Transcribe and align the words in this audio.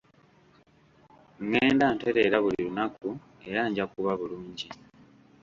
Ngenda 1.43 1.85
ntereera 1.95 2.37
buli 2.43 2.57
lunaku 2.65 3.09
era 3.49 3.61
nja 3.69 3.85
kuba 3.93 4.11
bulungi. 4.19 4.67